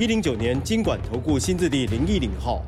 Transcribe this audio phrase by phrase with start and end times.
[0.00, 2.64] 一零九年金管投顾新字第零一零号。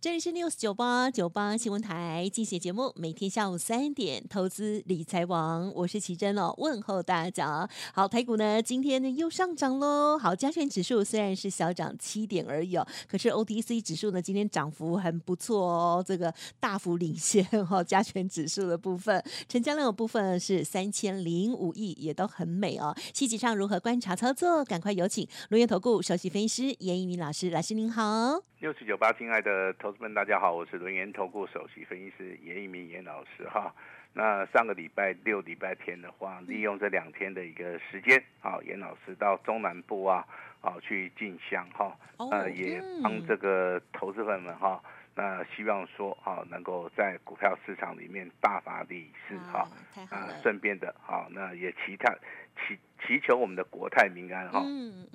[0.00, 7.68] 这里是 News 九八九八新闻台，进行节目，每天下午三点，投资理财王，我是奇珍哦，问候大家。
[7.92, 10.16] 好，台股呢，今天呢又上涨喽。
[10.16, 22.94] 好，加权指数虽然是小涨七点而已哦，可是 OTC 指数呢，今天涨幅很不错哦，这个大幅领先哈、 哦，加权指数的部分，成交量的部分是三千零五亿，也都很美哦。
[23.12, 24.64] 细节上如何观察操作？
[24.64, 28.40] 赶快有请轮源投顾首席分析师严一鸣老师，老师您好。
[28.60, 33.74] 六四九八，亲爱的投资们，大家好，我是轮研投顾首席分析师严一鸣严老师哈。
[34.12, 40.26] 那上个礼拜六、礼拜天的话，利用这两天的一个时间，啊，严老师到中南部啊，
[40.60, 41.96] 啊去进香哈，
[42.30, 44.82] 呃，也帮这个投资朋友们哈，
[45.18, 49.68] 那希望说啊，能够在股票市场里面大发利市哈，
[50.10, 52.14] 啊，顺便的哈，那也其他。
[52.60, 54.60] 祈祈求我们的国泰民安哈，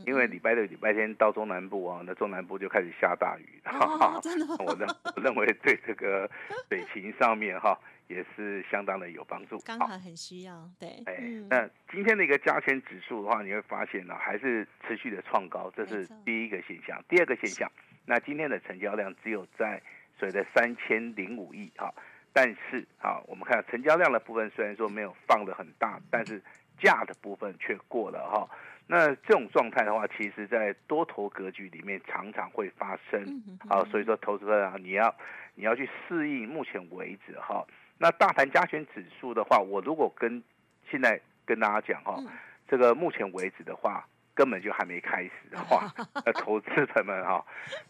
[0.05, 4.21] 因为礼拜六、礼拜天到中南部啊，那中南部就开始下大雨，哈哈，
[4.59, 6.29] 我认我认为对这个
[6.69, 10.89] 水情上面哈也是相当的有帮助，刚好很需要，对。
[11.05, 11.17] 哎，
[11.49, 17.01] 那今天的一个加权指数的话，你会发现呢，还是持续的创高，这是第一个现象。
[17.09, 17.69] 第二个现象，
[18.05, 19.81] 那今天的成交量只有在
[20.17, 21.93] 所谓的三千零五亿哈，
[22.31, 26.41] 但是啊，我们看成交量的部分虽然说没有放的很大，但是。
[26.81, 28.49] 价的部分却过了哈，
[28.87, 33.23] 那这种状态的话，其实在多头格局里面常常会发生
[33.69, 35.15] 啊，所以说投资者啊，你要
[35.53, 36.49] 你要去适应。
[36.49, 37.63] 目前为止哈，
[37.99, 40.43] 那大盘加权指数的话，我如果跟
[40.89, 42.19] 现在跟大家讲哈，
[42.67, 45.91] 这个目前为止的话，根本就还没开始的话，
[46.25, 47.45] 那投资者们哈，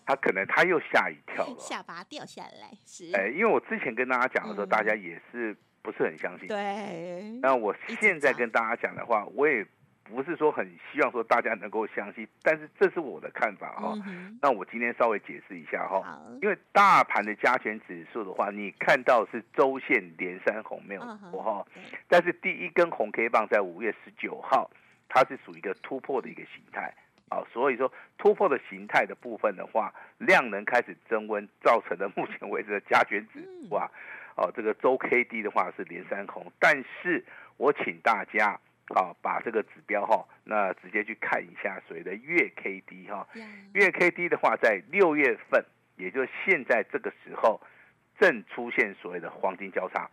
[0.05, 3.11] 他可能他又吓一跳了，下巴掉下来是。
[3.15, 5.55] 哎，因为我之前跟大家讲的时候，大家也是。
[5.83, 6.47] 不是很相信。
[6.47, 7.37] 对。
[7.41, 9.67] 那我现在跟大家讲的话，我也
[10.05, 13.93] 不是说很希望说大家能够相信，但是这是我的看法哈。
[14.41, 16.01] 那我今天稍微解释一下哈。
[16.41, 21.65] 因为大盘的加权指数的话，你看到是周线连三红没有错哈。
[22.07, 24.71] 但是第一根红 K 棒在五月十九号，
[25.13, 26.91] 它是属于一个突破的一个形态
[27.29, 27.43] 啊。
[27.53, 33.89] 所以说突破的形态的部分的话，量能开始增温，造成的目前为止的加权指数啊。
[34.35, 37.23] 哦，这个周 K D 的话是连三红，但是
[37.57, 38.59] 我请大家
[38.95, 43.27] 啊，把这个指标哈，那直接去看一下所谓的月 K D 哈，
[43.73, 45.63] 月 K D 的话在六月份，
[45.97, 47.61] 也就是现在这个时候，
[48.19, 50.09] 正出现所谓的黄金交叉。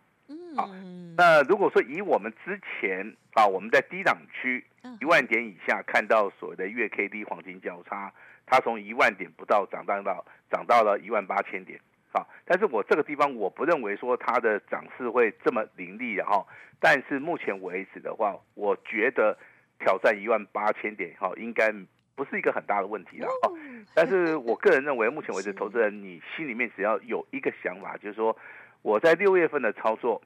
[0.55, 0.69] 好，
[1.17, 4.63] 那如果说以我们之前啊，我们在低档区
[4.99, 8.11] 一万点以下看到所谓的月 K D 黄金交叉，
[8.45, 11.79] 它从一万点不到涨到到涨到了一万八千点。
[12.13, 16.45] 好，但是我这个地方我不认为说它的涨势会这么凌厉的哈，
[16.79, 19.37] 但是目前为止的话，我觉得
[19.79, 21.73] 挑战一万八千点哈，应该
[22.15, 23.51] 不是一个很大的问题了哈。
[23.95, 28.37] 但是我个人认为，目前为止， 投资人你心里面只要有一个想法，就是说
[28.81, 30.21] 我在六月份的操作，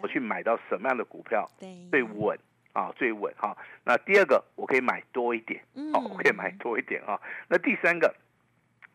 [0.00, 1.48] 我去买到什么样的股票
[1.90, 2.38] 最稳
[2.72, 3.56] 啊，最稳哈。
[3.84, 5.62] 那第二个，我可以买多一点，
[5.92, 7.20] 好，我可以买多一点啊。
[7.48, 8.14] 那第三个，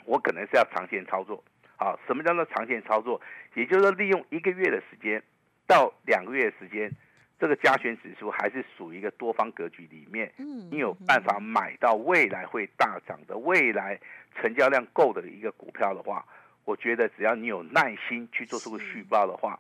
[0.06, 1.44] 我可能是要长线操作。
[1.76, 3.22] 好，什么叫做长线操作？
[3.54, 5.22] 也就是说，利用一个月的时间
[5.68, 6.92] 到两个月的时间，
[7.40, 10.34] 这个加权指数还是属于一个多方格局里面，
[10.72, 14.00] 你有办法买到未来会大涨的、未来
[14.36, 16.26] 成交量够的一个股票的话，
[16.66, 19.60] 我觉得只要你有耐心去做出个续报的话，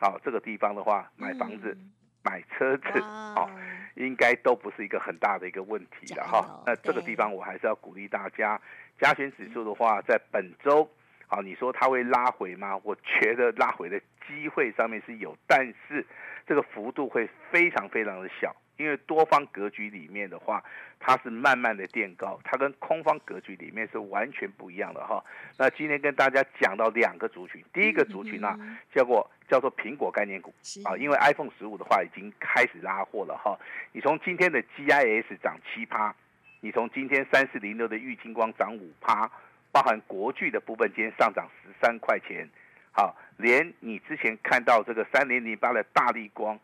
[0.00, 1.76] 好，这个地方的话，买房子、
[2.22, 3.50] 买车子，哦，
[3.96, 6.62] 应该都不是一个很大的一个问题了哈。
[6.64, 8.60] 那这个地方我还是要鼓励大家，
[9.00, 10.88] 加权指数的话，在本周。
[11.26, 12.80] 好，你说它会拉回吗？
[12.84, 16.06] 我觉得拉回的机会上面是有，但是
[16.46, 20.64] 这个幅度会非常非常的小，因为多方格局里面的话，
[20.98, 25.22] 它是慢慢的垫高，它跟空方格局里面是完全不一样的哈。
[25.58, 28.58] 那今天跟大家讲到两个族群，第一个族群呢，
[28.94, 30.54] 叫做叫做苹果概念股
[30.84, 33.58] 啊，因为 iPhone 十五的话已经开始拉货了哈。
[33.92, 36.14] 你从今天的 GIS 涨七趴，
[36.60, 39.30] 你从今天三四零六的玉金光涨五趴。
[39.70, 42.48] 包含国巨的部分，今天上涨十三块钱，
[42.90, 46.58] 好，连你之前看到这个三零零八的大力光，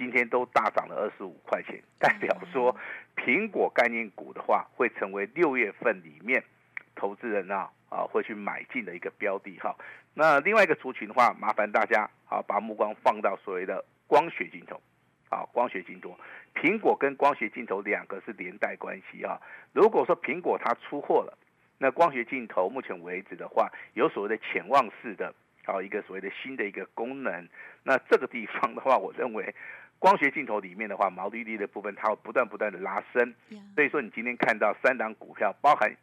[0.00, 2.74] 今天都大涨了二十五块钱，代表说
[3.16, 6.42] 苹果概念股的话，会成为六月份里面
[6.94, 9.76] 投资人啊啊会去买进的一个标的哈。
[10.14, 14.80] 那另外一个族群的话，麻烦大家啊把目光放到所谓的光学镜头，
[15.28, 16.18] 啊光学镜头，
[16.54, 19.38] 苹果跟光学镜头两个是连带关系啊。
[19.74, 21.36] 如果说苹果它出货了，
[21.76, 25.34] 那光学镜头目前为止的话，有所谓的潜望式的
[25.66, 27.46] 啊一个所谓的新的一个功能，
[27.82, 29.54] 那这个地方的话，我认为。
[30.00, 33.34] 光学镜头里面的话，毛利率的部分它会不断不断的拉升，
[33.74, 35.94] 所以说你今天看到三档股票，包含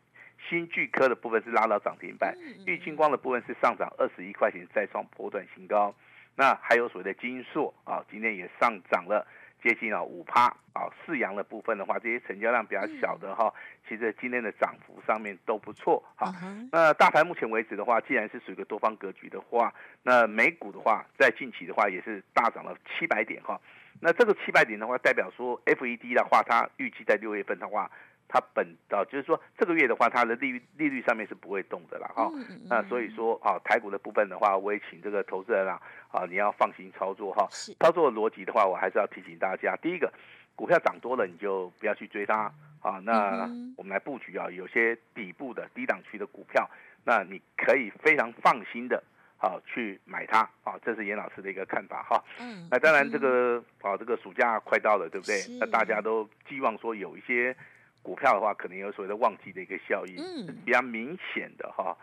[0.48, 5.94] 新巨科的部分是拉到涨停板，玉晶光的部分是上涨二十一块钱，再创波段新高。
[6.36, 9.26] 那还有所谓的金硕啊，今天也上涨了
[9.64, 10.86] 接近了五趴啊。
[11.04, 13.52] 四阳的部分的话，这些成交量比较小的哈，
[13.90, 16.32] 其实今天的涨幅上面都不错哈。
[16.72, 19.74] 那大盘目前为止的话，既然是属于一个多方格局的话，
[20.04, 23.60] 那美股的话，在近期的话也是大涨了七百点哈。
[24.00, 27.90] 那这个七百点的话，代表说 FED 的话，它预计在六月份的话，
[28.28, 32.08] 它本啊，就是说这个月的话，它的利率利率上面是不会动的啦。
[32.16, 32.32] 哈。
[32.70, 37.48] 那所以说啊，台股的部分的话，我也请这个投资人啊，啊，你要放心操作哈。
[37.80, 40.12] 操作的逻辑的话，我还是要提醒大家，第一个，
[40.56, 43.00] 股票涨多了你就不要去追它啊。
[43.04, 46.70] 那我们来布局啊，有些底部的低档区的股票，
[47.04, 49.04] 那你可以非常放心的。
[49.40, 50.74] 好，去买它啊！
[50.84, 52.24] 这是严老师的一个看法哈。
[52.40, 55.40] 嗯，那当然这个啊，这个暑假快到了，对不对？
[55.60, 57.56] 那大家都寄望说有一些
[58.02, 61.96] 股票的话，可能有所谓的旺季的一个效应，嗯，比较明显的哈。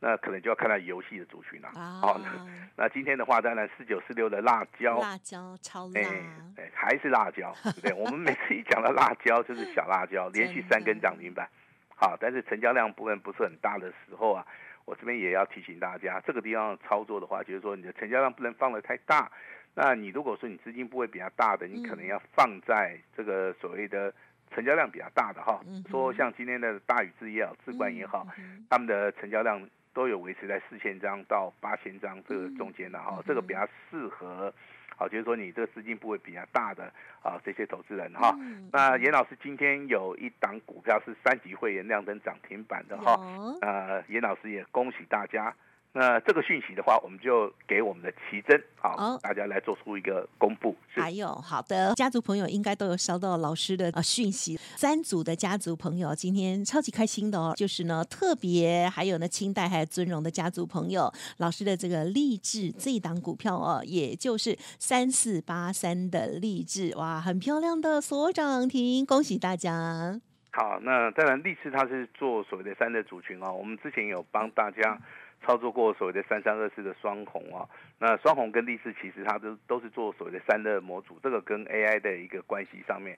[0.00, 1.70] 那可能就要看到游戏的族群了。
[1.72, 2.20] 好，
[2.74, 6.00] 那今天的话，当然四九四六的辣椒，辣椒超辣，
[6.56, 7.92] 哎，还是辣椒，对不对？
[7.92, 11.48] 我们每次一讲到辣椒，就是小辣椒， 连续三根涨停板。
[11.94, 14.44] 好，但是成交量部分不是很大的时候啊。
[14.84, 19.30] 我这边也要提醒大家，这个地方操作的话，就是说你的成交量不能放得太大。
[19.74, 24.12] 那你如果说你资金部位比较大的，你可能要放在这个所谓的
[24.50, 25.60] 成交量比较大的哈。
[25.90, 28.26] 说像今天的大宇资也好，智冠也好，
[28.68, 34.52] 他们的成交量都有维持在四千张到八千张这个中间的哈，这个比较适合。
[35.02, 36.84] 好，就是说你这个资金部位比较大的
[37.22, 38.38] 啊，这些投资人哈。
[38.70, 43.18] 那严老师今天有一档股票是三级会员亮灯涨停板的哈。
[43.62, 45.52] 呃，严老师也恭喜大家。
[45.94, 50.74] 那这个讯息的话，我们就给我们的奇珍，好，哦、大家来做出一个公布。
[50.88, 54.56] 还有，好的，家族朋友应该都有收到老师的呃讯息。
[54.56, 70.18] 三组的家族朋友今天超级开心的哦，就是呢特别还有呢清代还有尊荣的家族朋友，老师的这个励志这一档股票哦，也就是三四八三的励志，哇，很漂亮的所涨停，恭喜大家。
[70.52, 74.98] 好，那当然励志它是做所谓的三的族群哦，我们之前有帮大家。
[75.42, 77.68] 操作过所谓的三三二四的双红啊，
[78.04, 83.16] 那双红跟励志其实它都都是做所谓的散热模组，这个跟 AI 的一个关系上面，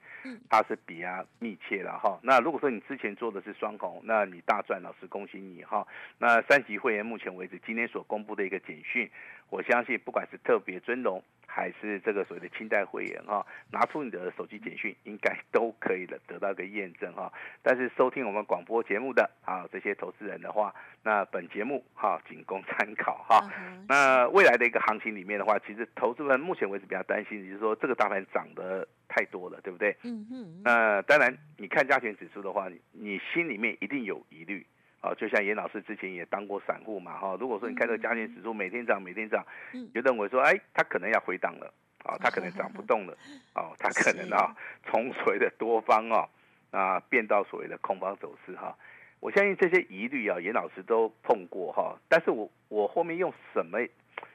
[0.50, 2.20] 它是比较密切了哈。
[2.22, 5.86] 那如果说你之前做的是双红，那你大赚，老师恭喜你哈。
[6.18, 9.10] 那三级会员目前为止今天所公布的一个简讯，
[9.48, 17.32] 我相信不管是特别尊荣还是这个所谓的清代会员哈，拿出你的手机简讯，应该都可以的得到一个验证哈。
[17.62, 23.48] 但是收听我们广播节目的啊这些投资人的话，那本节目哈仅供参考哈。
[23.88, 29.96] 那未来的一个行情里面的话，其实投资人目前为止比较担心，就是说这个大盘涨得太多了，对不对？
[30.02, 30.60] 嗯嗯。
[30.62, 34.66] 那当然，你看加权指数的话，你你心里面一定有疑虑。
[35.00, 37.36] 啊，就像严老师之前也当过散户嘛，哈。
[37.38, 39.44] 如果说你看这个加权指数每天涨，每天涨，
[39.92, 41.70] 就认为说，哎，它可能要回档了，
[42.04, 43.14] 啊，它可能涨不动了，
[43.54, 44.56] 哦，它可能 啊，
[44.86, 46.26] 从所谓的多方啊，
[46.70, 48.74] 啊，变到所谓的空方走势哈。
[49.20, 51.98] 我相信这些疑虑啊，严老师都碰过哈。
[52.08, 53.78] 但是我我后面用什么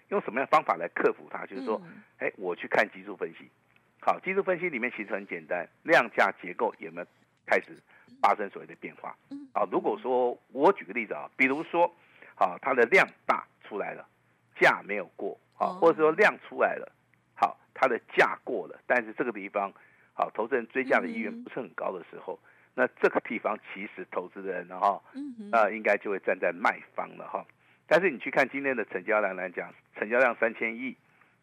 [0.09, 1.45] 用什么样的方法来克服它？
[1.45, 1.81] 就是说，
[2.17, 3.49] 哎，我去看技术分析。
[4.01, 7.07] 好，技术分析里面其实很简单，量价结构有没有
[7.45, 7.77] 开始？
[8.21, 9.15] 发生所谓的变化，
[9.53, 11.89] 啊，如果说我举个例子啊，比如说，
[12.35, 14.05] 好，它的量大出来了，
[14.59, 16.91] 价没有过，啊，或者说量出来了，
[17.35, 19.71] 好，它的价过了，但是这个地方，
[20.13, 22.37] 好，投资人追价的意愿不是很高的时候，
[22.73, 25.01] 那这个地方其实投资人哈，
[25.51, 27.45] 那应该就会站在卖方了哈。
[27.89, 30.95] 但是你去看今天的成交量来讲，成交量三千亿，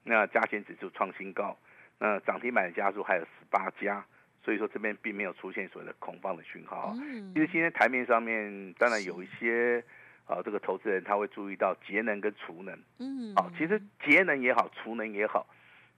[0.04, 1.58] 那加权指数创新高，
[1.98, 4.02] 那涨停板的家数还有十八家。
[4.44, 6.94] 所以说这边并没有出现所谓的恐慌的讯号。
[7.02, 9.82] 嗯其实今天台面上面当然有一些
[10.24, 12.78] 啊，这个投资人他会注意到节能跟储能。
[13.00, 13.34] 嗯。
[13.34, 15.44] 啊，其实节能也好，储能也好，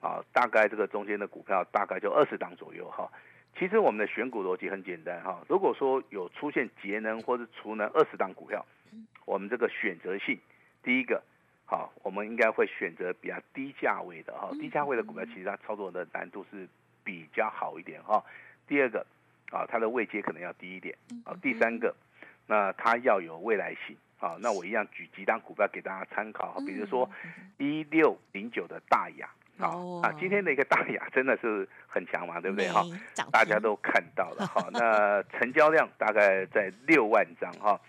[0.01, 3.07] 啊，大概这个中间的股票大概就二十档左右哈。
[3.59, 5.43] 其实我们的选股逻辑很简单哈。
[5.49, 8.65] 如果说有出现节能或者储能二十档股票，
[9.25, 10.39] 我们这个选择性，
[10.83, 11.21] 第一个
[11.67, 16.69] 好，我们应该会选择比较低价位的哈，低价位的股票其实它操作的难度是
[17.03, 18.25] 比较好一点哈。
[18.69, 19.05] 第二个
[19.51, 21.35] 啊，它的位阶可能要低一点啊。
[21.43, 21.93] 第三个，
[22.47, 24.37] 那它要有未来性啊。
[24.41, 27.11] 那我一样举几档股票给大家参考，比如说
[27.57, 29.29] 一六零九的大亚。
[29.59, 32.81] 好啊，今天的一个大雅真的是很强嘛，对不对哈？
[33.33, 34.65] 大家都看到了哈。
[34.73, 37.81] 那成交量大概在六万张哈。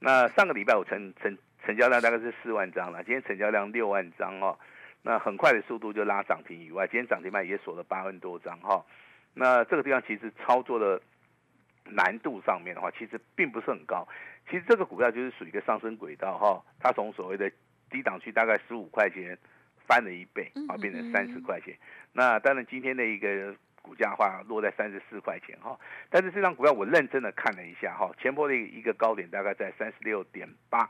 [0.00, 4.58] 那上个礼拜我成成成交量大概是四万张了，今天成交量六万张哦。
[5.02, 8.84] 那很快的速度就拉涨停以外，今天涨停板也锁了八万多张哈。
[9.34, 11.00] 那这个地方其实操作的
[11.84, 14.04] 难度上面的话，其实并不是很高。
[14.50, 17.48] 其实这个股票就是属于一个上升轨道哈，它从所谓的
[17.88, 19.38] 低档区大概十五块钱。
[19.86, 21.74] 翻了一倍啊，变成三十块钱。
[22.12, 25.78] 那当然今天的一个股价的话落在三十四块钱哈。
[26.08, 30.88] 但是这张股票我认真的看了一下哈，前波的一个高点大概在三十六点八。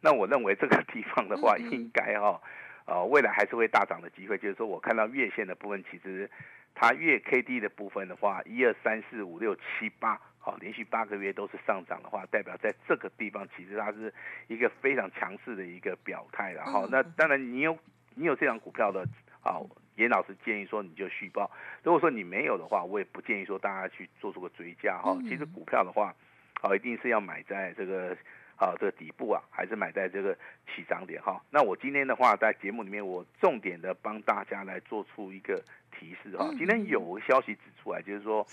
[0.00, 2.40] 那我认为这个地方的话，应该哈，
[2.86, 4.38] 呃，未来还是会大涨的机会。
[4.38, 6.30] 就是说我看到月线的部分，其实
[6.74, 14.12] 它月 K D 的部分的话，一二三四五六七八，好，连续八个月都是上涨的话，代表在这个地方其实它是
[14.46, 16.88] 一个非常强势的一个表态了哈。
[16.90, 17.76] 那当然你有。
[18.14, 19.06] 你有这张股票的
[19.42, 19.60] 啊，
[19.96, 21.50] 严老师建议说你就续报。
[21.82, 25.16] 如果说你没有的话，我也不建议说大家去做出个追加哈。
[25.28, 26.14] 其实股票的话，
[26.60, 28.16] 啊，一定是要买在这个
[28.56, 30.34] 啊这个底部啊，还是买在这个
[30.66, 31.42] 起涨点哈。
[31.50, 36.48] 那我今天的话，在节目里面，我重点的帮大家来做出一个提示哈。
[36.58, 38.46] 今天有个消息指出来，就是说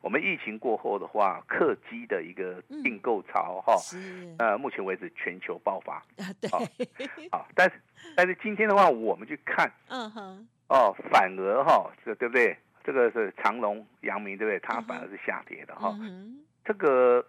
[0.00, 3.74] 我们疫情过后的话，客机的一个订购潮哈，
[4.38, 6.50] 呃，目前为止全球爆发啊，对，
[7.30, 7.80] 好，但是。
[8.14, 12.56] 但是今天的话，我们去看，嗯哼，哦，反而哈，这个对不对？
[12.84, 14.58] 这个是长隆、阳明，对不对？
[14.60, 15.92] 它反而是下跌的哈。
[16.64, 17.24] 这个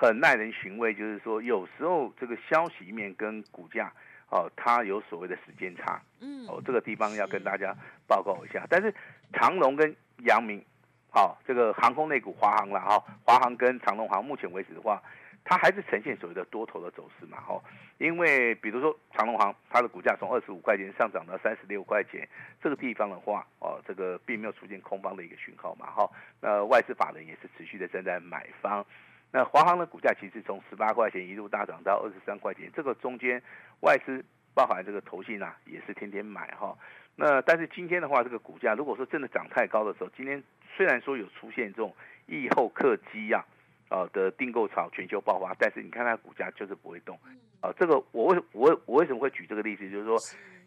[0.00, 3.92] 很耐人寻味，就是说有时候这个消息面跟股价
[4.30, 7.74] 哦，它有所谓的时间差，嗯，哦，这个地方要跟大家
[8.06, 8.64] 报告一下。
[8.70, 8.94] 但是
[9.32, 10.64] 长隆跟阳明，
[11.10, 15.02] 好，这个航空类股华航了哈，华航跟长隆航目前为止的话。
[15.44, 17.64] 它还是呈现所谓的多头的走势嘛，吼，
[17.96, 22.28] 因为比如说长隆航，它的股价从二十五块钱上涨到三十六块钱，
[22.62, 26.10] 这个地方的话，哦，这个并没有出现空方的一个讯号嘛，哈，
[26.42, 28.84] 那外资法人也是持续的站在买方，
[29.32, 33.42] 那华航的股价其实从十八块钱一路大涨到二十三块钱，这个中间
[33.80, 36.76] 外资包含这个投信啊，也是天天买哈，
[37.16, 40.42] 那但是今天的话，这个股价如果说真的涨太高的时候，今天
[40.76, 41.94] 虽然说有出现这种
[42.26, 43.44] 疫后客机呀。
[43.90, 47.18] 呃的订购潮全球爆发，但是你看它股价就是不会动，
[47.62, 49.90] 啊，这个我为我我为什么会举这个例子？
[49.90, 50.18] 就是说，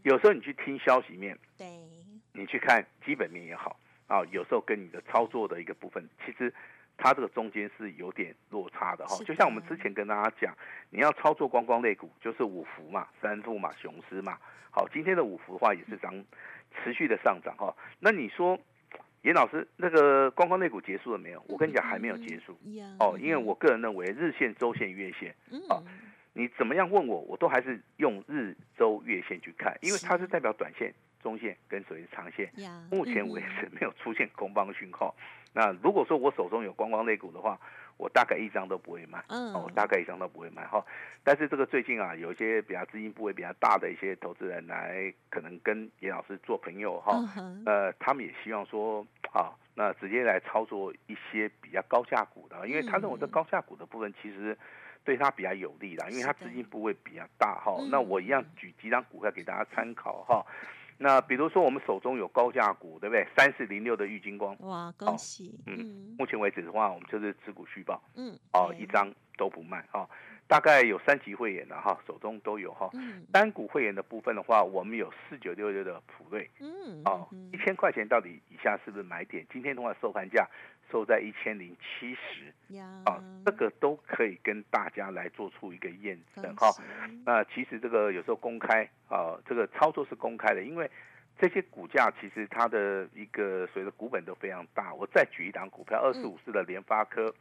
[0.01, 1.67] 有时候你去听消息面，对，
[2.33, 6.51] 你去看基本面也好，啊，有时候跟你的操作的一个部分，其实
[7.01, 9.17] 它这个中间是有点落差的哈。
[9.25, 10.55] 就像我们之前跟大家讲，
[10.91, 14.37] 你要操作观光类股，就是五福嘛、三富嘛、雄狮嘛。
[14.69, 16.13] 好，今天的五福的话也是涨，
[16.75, 17.75] 持续的上涨哈。
[17.99, 18.57] 那你说？
[19.23, 21.45] 严老师，那个观光类股结束了没有？
[21.47, 22.57] 我跟你讲，还没有结束。
[22.99, 25.31] 哦，因为我个人认为日线、周线、月线，
[25.69, 25.83] 哦，
[26.33, 30.91] 你怎么样问我，我都还是用日、周、月线去看，因为它是代表短线、
[31.21, 32.51] 中线跟所谓的长线。
[32.89, 35.15] 目前为止没有出现空方讯号。
[35.53, 37.59] 那如果说我手中有观光类股的话，
[37.97, 40.83] 我大概一张都不会卖，嗯，我大概一张都不会卖哈。
[41.23, 47.13] 但是这个最近啊，有一些比较资金部位比较大的一些投资人来，可能跟严老师做朋友哈，
[47.65, 54.57] 呃，他们也希望说，啊，那直接来操作一些比较高价股的，因为他认为这高价股的部分其实
[55.03, 57.77] 对他比较有利的，因为他资金部位比较大哈。
[57.91, 60.43] 那我一样举几张股票给大家参考哈。
[61.03, 63.27] 那比如说我们手中有高价股，对不对？
[63.35, 65.49] 三四零六的玉金光，哇，恭喜！
[65.65, 70.07] 哦、嗯，目前为止的话，我们就是持股续报，嗯，哦，一张都不卖哦。
[70.47, 72.89] 大概有三级会员的哈，手中都有哈。
[72.93, 79.43] 嗯、单股会员的部分的话，我们有四九六六的普瑞，嗯，哦，一千块钱到底以下是不是买点？
[79.51, 80.47] 今天的话收盘价。
[80.91, 86.67] 收在一千零七十，啊，这个都可以跟大家来做出一个验证哈。
[87.25, 90.89] 那其实这个有时候公开啊，这个操作是公开的，因为
[91.39, 94.93] 这些股价其实它的一个所谓的股本都非常大。
[94.93, 97.33] 我再举一档股票，二十五四的联发科，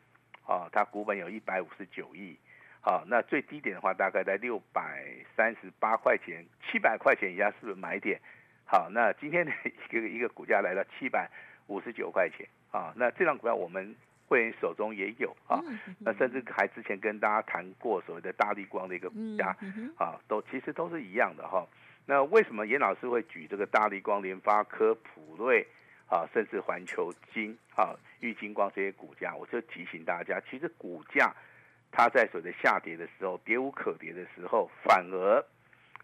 [0.47, 2.37] 啊，它股本有一百五十九亿，
[2.83, 5.04] 啊，那最低点的话大概在六百
[5.37, 8.21] 三十八块钱，七百块钱以下是不是买点？
[8.64, 11.28] 好，那今天的一个一个股价来到七百
[11.66, 12.49] 五十九块钱。
[12.70, 13.94] 啊，那这张股票我们
[14.28, 15.60] 会员手中也有啊，
[15.98, 19.56] 那甚至还之前跟大家谈过所谓的大力光的一个股价
[19.96, 21.66] 啊，都其实都是一样的哈。
[22.06, 25.66] 那为什么严老师会举这个大力光、联发科、普瑞
[26.08, 29.34] 啊，甚至环球晶啊、玉晶光这些股价？
[29.34, 31.34] 我就提醒大家，其实股价
[31.92, 35.44] 它在所谓的下跌的时候，跌无可跌的时候，反而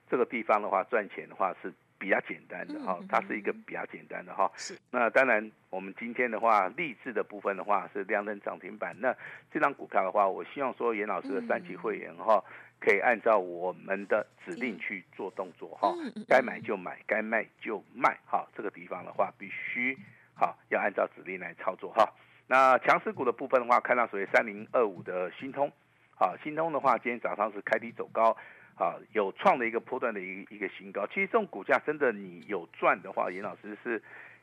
[0.09, 4.51] 这个地方的话赚钱的话是比较简单的哈，它是一个比较简单的哈。
[4.57, 4.79] 是。
[4.91, 8.95] 那当然，我们今天的话，励志的部分的话是亮灯涨停板。
[9.01, 9.15] 那
[9.53, 12.43] 这张股票的话，我希望说严老师的三级会员哈，
[12.79, 15.93] 可以按照我们的指令去做动作哈，
[16.29, 18.47] 该买就买，该卖就卖哈。
[18.57, 19.99] 这个地方的话，必须
[20.35, 22.07] 好要按照指令来操作哈。
[22.47, 25.73] 那强势股的部分的话，看到所谓三零二五的新通，
[26.15, 28.37] 好，新通的话，今天早上是开低走高。
[28.77, 31.07] 啊，有创的一个波段的一个一个新高。
[31.07, 34.01] 其实这种股价真的，你有赚的话，严老师是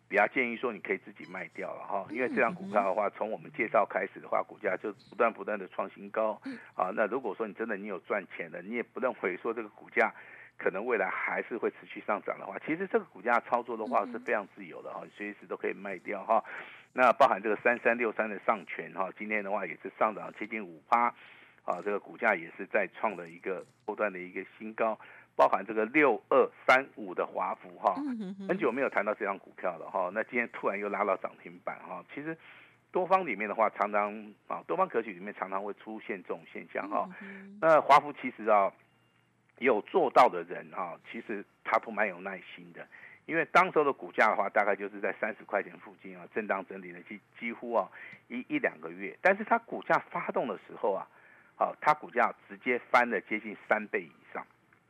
[0.10, 2.06] 比较建议说你可以自己卖掉了哈。
[2.10, 6.42] 因为这张股票的话，从我们介绍开始的话，股价就不断不断的创新高。
[6.75, 10.12] 啊，那如果说你真的你有赚钱的，你也不认为说这个股价
[10.58, 16.44] 可能未来还是会持续上涨的话，其实这个股价操作的话是非常自由的哈，随时都可以卖掉哈。
[16.92, 21.13] 那包含这个三三六三的上权哈，今天的话也是上涨接近五趴。
[21.65, 25.00] 啊，这个股价也是在创了一个波段的一个新高，
[25.34, 27.96] 包含这个六二三五的华孚哈，
[28.48, 32.38] 很久没有谈到这张股票了哈，那今天突然又拉到涨停板哈，其实
[32.91, 37.10] 多方里面的话，常常啊，多方格局里面常常会出现这种现象哈。
[37.62, 38.70] 那华孚其实啊，
[39.60, 42.86] 有做到的人啊，其实他都蛮有耐心的，
[43.25, 47.89] 因为当时候的股价的话，大概就是在三十块钱附近啊，震荡整理了几几乎啊
[48.27, 51.08] 一一两个月，但是它股价发动的时候啊。
[51.56, 54.46] 好，它股价直接翻了接近三倍以上，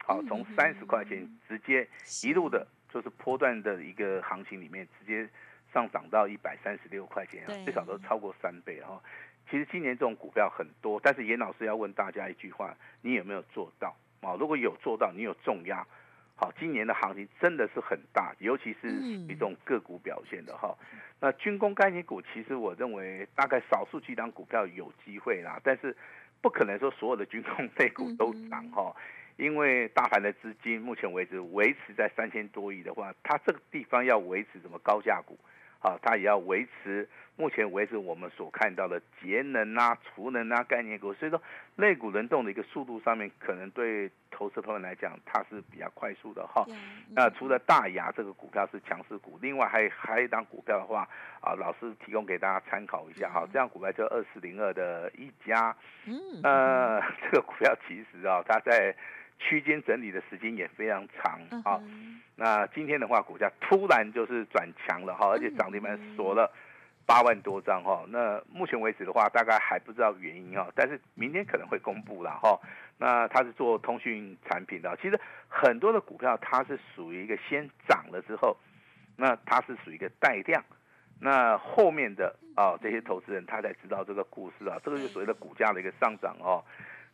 [0.05, 1.87] 好，从三十块钱直接
[2.23, 5.29] 一路的，就是波段的一个行情里面，直接
[5.73, 9.01] 上涨到一百三十六块钱，最少都超过三倍哈。
[9.51, 13.93] 其实今年这种股票很多，但是严老师要问大家一句话：你有没有做到？
[14.21, 15.85] 啊，如果有做到，你有重压，
[16.35, 20.73] 好，今年的行情真的是很大，尤其是一种个股表现的哈。
[21.19, 25.95] 那军工概念股，其实我认为大概少数几档股票有机会啦，但是。
[26.43, 28.93] 不可能说所有的军工类股都涨哈，
[29.37, 35.39] 因为大盘的资金目前为止维持在三千多亿的话，它这个地方要维持什么高价股，
[35.83, 37.07] 啊，它也要维持。
[37.35, 41.41] 目前为止，我们所看到的节能啊、储能啊概念股，所以说
[41.77, 46.63] 类股轮动的一个速度上面，可能对投资朋友来讲，它是比较快速的哈。
[47.09, 51.09] 那除了大牙这个股票是强势股，另外还还有一档股票的话，
[51.41, 53.47] 啊，老师提供给大家参考一下哈。
[53.51, 55.75] 这样股票就二四零二的一家，
[56.43, 58.95] 呃， 这个股票其实啊，它在
[59.39, 61.81] 区间整理的时间也非常长啊。
[62.35, 66.51] 那今天的话，股价突然就是转强了哈，而且涨停板锁了。
[67.05, 72.57] 八万多张哈，那目前为止的话，大概还不知道原因哈，但是明天可能会公布了哈。
[72.97, 75.19] 那它是做通讯产品的，其实
[75.49, 78.55] 很多的股票它是属于一个先涨了之后，
[79.17, 80.63] 那它是属于一个带量，
[81.19, 86.63] 那后面的啊这些投资人他才知道这个故事啊，这个就所谓的股价的一个上涨哦，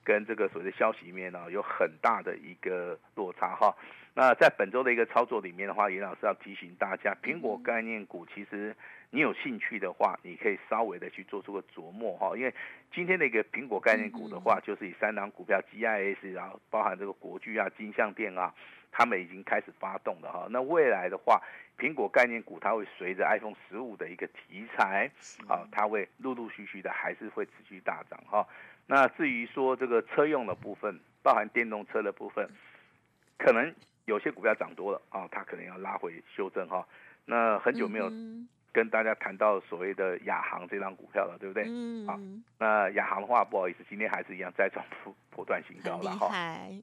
[0.04, 3.76] 跟这个所谓的消息里面呢有很大的一个落差哈。
[4.16, 8.76] 那在本周的一个操作里面的话，严老师要提醒大家，苹果概念股其实。
[9.12, 12.54] 你有兴趣的话，你可以稍微的去做出个琢磨哈，因为
[12.94, 18.54] 今天的一个苹果概念股的话，就是以三档股票 GIS，然后包含这个国巨啊、金像电啊，
[18.92, 20.48] 他们已经开始发动了哈。
[20.52, 21.42] 那未来的话，
[21.76, 25.10] 苹果概念股它会随着 iPhone 十五的一个题材，
[25.48, 28.46] 啊，它会陆陆续续的还是会持续大涨哈。
[28.90, 32.50] 那至于说这个车用的部分，包含电动车的部分，
[33.38, 33.74] 可能
[34.06, 36.86] 有些股票涨多了啊，它可能要拉回修正哈。
[37.26, 38.12] 那很久没有。
[38.72, 41.66] 跟大家谈到所谓的亚航这张股票了，对不对？
[41.68, 42.06] 嗯。
[42.06, 42.20] 好，
[42.60, 46.30] 那亚航的话，不好意思，今天还是一样再创破破断新高了哈。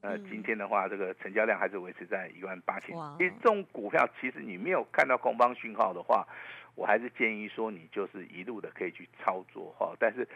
[0.01, 2.93] 呃，今天的话，这个成交量还是维持在一万八千。
[2.93, 6.27] 因为这种股票，其实你没有看到空方讯号的话，
[6.75, 9.95] 我还是建议说你就是一路的可以去操作哈。
[9.97, 10.27] 但是。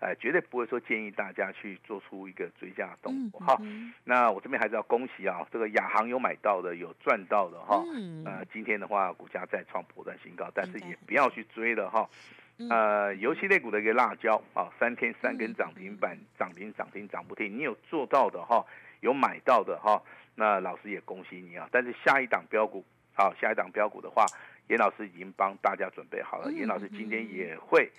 [0.00, 3.92] 哎，绝对不会说建议大家去做出一个追加动作哈、嗯。
[4.04, 8.22] 那我这边还是要恭喜啊，这个亚航有买到的，有赚到的哈、嗯。
[8.24, 12.08] 呃，今天的话股价再创破断新高，但是也不要去追了哈。
[12.70, 17.58] 呃，游戏类股的一个辣椒啊，三天三根涨停板，涨停涨停涨不停。
[17.58, 18.64] 你有做到的哈，
[19.00, 20.00] 有买到的哈，
[20.36, 21.68] 那老师也恭喜你啊。
[21.72, 22.84] 但是下一档标股，
[23.14, 24.24] 好，下一档标股的话，
[24.68, 26.52] 严老师已经帮大家准备好了。
[26.52, 27.90] 严老师今天也会。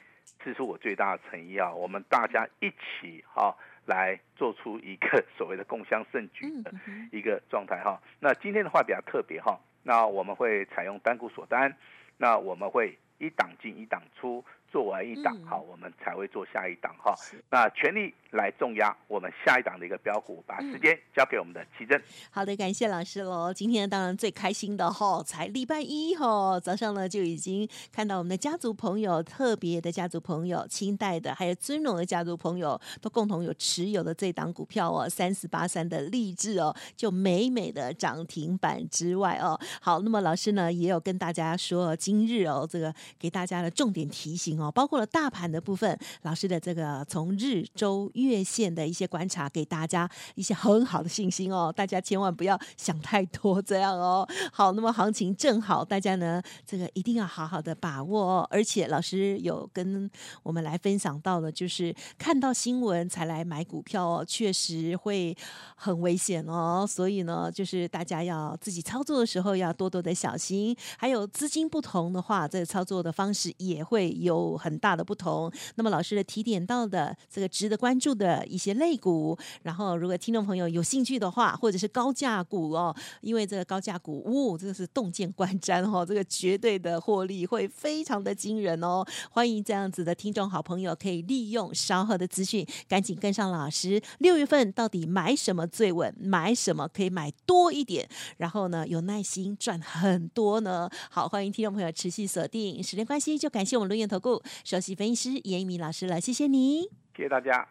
[0.43, 1.73] 这是我最大的诚意啊！
[1.73, 6.71] 我们大家一起哈来做出一个所谓的共襄盛举的
[7.11, 8.01] 一个状态哈。
[8.19, 11.75] 那今天的话比较特别哈，那我们会采用单股锁单，
[12.17, 17.13] 那我们会一档进一档出，做完一档好，我们才会做下一档哈。
[17.49, 22.01] 那全力来重压我们下一档的一个标股，把时间交给我们的奇珍。
[22.29, 23.53] 好的，感谢老师喽。
[23.53, 39.59] 今天当然最开心的哈，才礼拜一哈，早上呢就已经看到我们的家族朋友，特别的家族朋友，清代的还有尊荣的家族朋友，都共同有持有的这档股票哦，三四八三的励志哦，就美美的涨停板之外哦。
[39.81, 48.09] 好，那么老师呢也有跟大家说，今日哦这个给大家的重点提醒哦，包括了大盘的部分，老师的这个从日周。
[48.13, 51.71] 月线的一些观察，给大家一些很好的信心哦。
[51.75, 54.27] 大家千万不要想太多，这样哦。
[54.51, 58.47] 好，那么行情正好，大家呢这个一定要好好的把握哦。
[58.49, 60.09] 而且老师有跟
[60.43, 65.35] 我们来分享到的，就是看到新闻才来买股票哦，确实会
[65.75, 66.85] 很危险哦。
[66.87, 70.75] 所以呢，就是大家要自己操作的时候要多多的小心。
[70.97, 75.51] 还有资金不同的话，这个操作的方式也会有很大的不同。
[75.75, 78.09] 那么老师的提点到的这个值得关注。
[78.19, 89.05] 的一些类股，然后如果听众朋友有兴趣的话，或者是高价股哦，因为这个高价股，呜、哦，这个是洞见观瞻哦，这个绝对的获利会非常的惊人哦。
[89.31, 94.01] 欢迎这样子的听众好朋友，可以利用稍后的资讯，赶紧跟上老师。
[94.17, 96.13] 六月份到底买什么最稳？
[96.19, 98.09] 买什么可以买多一点？
[98.37, 100.89] 然后呢，有耐心赚很多呢？
[101.09, 102.83] 好，欢迎听众朋友持续锁定。
[102.83, 106.83] 时间关系，就感谢我们伦元投顾首席分析师严一鸣老师了，谢谢你，
[107.15, 107.67] 谢谢大家。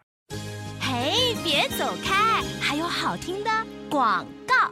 [0.79, 3.49] 嘿，别走开，还有好听的
[3.89, 4.68] 广告。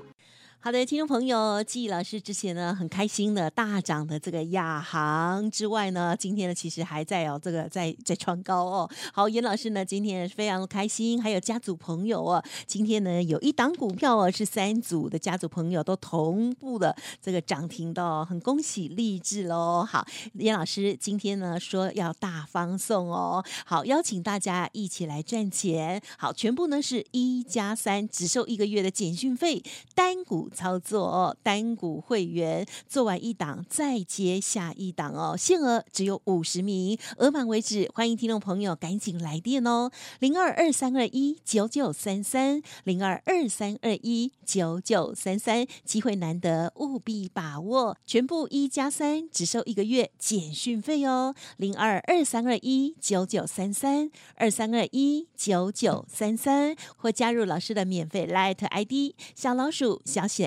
[0.68, 8.90] 好的，听众朋友，季老师之前呢很开心的大涨的这个亚航之外呢，今天呢其实还在哦，这个在在创高哦。
[9.14, 19.88] 好，严老师呢今天非常开心，还有家族朋友哦，今天呢有一档股票哦是三组的家族朋友都同步的这个涨停的哦，很恭喜励志喽。
[19.90, 26.02] 好，严老师今天呢说要大方送哦，好，邀请大家一起来赚钱。
[26.18, 29.64] 好，全部呢是一加三，只收一个月的简讯费，
[29.96, 30.52] 单股。
[30.58, 37.88] 操作哦，单股会员做完一档再接下一档哦，限额只有五十名，额满为止。
[37.94, 47.96] 欢迎听众朋友赶紧来电哦，零二二三二一九九三三，零二二三二一九九三三，机会难得，务必把握。
[48.08, 60.47] 全部一加三，只收一个月简讯费哦，零二二三二一九九三三，二三二一九九三三，或加入老师的免费 Light ID 小老鼠小写。